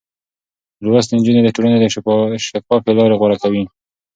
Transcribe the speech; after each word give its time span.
لوستې 0.83 1.13
نجونې 1.17 1.41
د 1.43 1.49
ټولنې 1.55 1.87
شفافې 2.53 2.91
لارې 2.97 3.15
غوره 3.19 3.37
کوي. 3.43 3.63